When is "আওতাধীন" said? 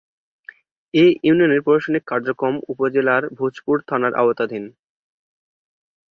4.15-4.63